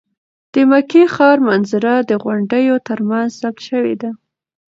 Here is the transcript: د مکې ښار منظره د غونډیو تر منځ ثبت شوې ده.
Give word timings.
د 0.53 0.55
مکې 0.69 1.03
ښار 1.13 1.37
منظره 1.49 1.93
د 2.09 2.11
غونډیو 2.23 2.75
تر 2.87 2.99
منځ 3.09 3.31
ثبت 3.41 3.61
شوې 3.69 3.95
ده. 4.01 4.09